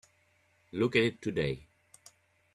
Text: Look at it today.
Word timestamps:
Look 0.71 0.95
at 0.95 1.03
it 1.03 1.21
today. 1.21 1.67